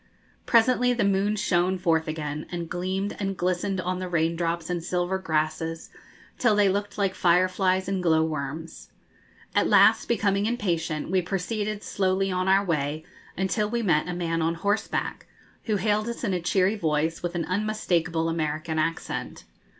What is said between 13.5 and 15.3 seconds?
we met a man on horseback,